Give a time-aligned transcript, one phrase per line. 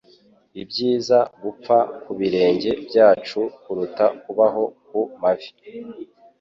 [0.61, 5.49] Ibyiza gupfa ku birenge byacu, kuruta kubaho ku mavi.